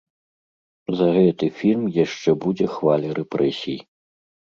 [1.01, 3.77] За гэты фільм яшчэ будзе хваля рэпрэсій.